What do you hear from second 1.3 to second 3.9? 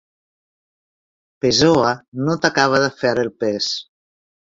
Pessoa no t'acaba de fer el pes.